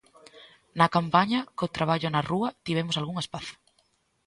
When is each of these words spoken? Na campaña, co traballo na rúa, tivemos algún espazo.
Na 0.79 0.87
campaña, 0.95 1.39
co 1.57 1.73
traballo 1.77 2.07
na 2.11 2.25
rúa, 2.29 2.49
tivemos 2.65 2.95
algún 2.97 3.17
espazo. 3.23 3.53